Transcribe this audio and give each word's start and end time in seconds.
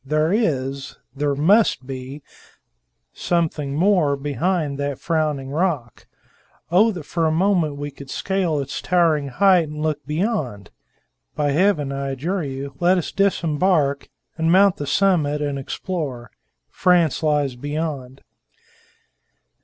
There 0.03 0.33
is 0.33 0.97
there 1.15 1.35
must 1.35 1.85
be 1.85 2.23
something 3.13 3.75
more 3.75 4.15
behind 4.15 4.79
that 4.79 4.97
frowning 4.97 5.51
rock. 5.51 6.07
Oh, 6.71 6.91
that 6.93 7.03
for 7.03 7.27
a 7.27 7.31
moment 7.31 7.75
we 7.75 7.91
could 7.91 8.09
scale 8.09 8.57
its 8.59 8.81
towering 8.81 9.27
height 9.27 9.69
and 9.69 9.79
look 9.83 10.03
beyond! 10.07 10.71
By 11.35 11.51
Heaven, 11.51 11.91
I 11.91 12.13
adjure 12.13 12.43
you, 12.43 12.73
let 12.79 12.97
us 12.97 13.11
disembark, 13.11 14.09
and 14.39 14.51
mount 14.51 14.77
the 14.77 14.87
summit 14.87 15.39
and 15.39 15.59
explore! 15.59 16.31
France 16.71 17.21
lies 17.21 17.55
beyond." 17.55 18.21